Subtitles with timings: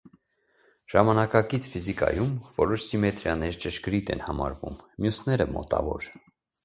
[0.93, 6.09] Ժամանակակից ֆիզիկայում որոշ սիմետրիաներ ճշգրիտ են համարվում, մյուսները՝ մոտավոր։